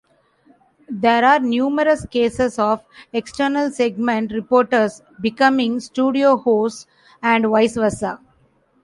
There 0.89 1.23
are 1.23 1.39
numerous 1.39 2.07
cases 2.07 2.57
of 2.57 2.83
external 3.13 3.69
segment 3.69 4.31
reporters 4.33 5.03
becoming 5.21 5.79
studio 5.79 6.37
hosts, 6.37 6.87
and 7.21 7.45
vice 7.45 7.75
versa. 7.75 8.19